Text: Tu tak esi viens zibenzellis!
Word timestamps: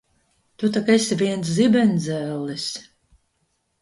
Tu 0.57 0.65
tak 0.77 0.87
esi 0.95 1.15
viens 1.21 1.47
zibenzellis! 1.55 2.67